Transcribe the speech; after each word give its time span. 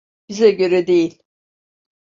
Bize 0.29 0.51
göre 0.51 0.87
değil. 0.87 1.23